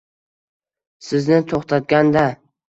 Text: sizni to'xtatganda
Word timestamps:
sizni 1.09 1.39
to'xtatganda 1.53 2.29